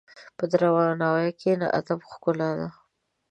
په 0.37 0.43
درناوي 0.51 1.29
کښېنه، 1.39 1.67
ادب 1.79 1.99
ښکلا 2.09 2.49
ده. 2.59 2.67